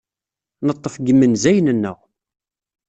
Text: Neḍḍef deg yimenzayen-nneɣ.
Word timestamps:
Neḍḍef 0.65 0.95
deg 0.97 1.07
yimenzayen-nneɣ. 1.07 1.97